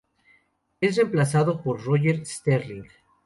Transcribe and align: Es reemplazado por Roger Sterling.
Es 0.81 0.97
reemplazado 0.97 1.61
por 1.61 1.83
Roger 1.85 2.25
Sterling. 2.25 2.87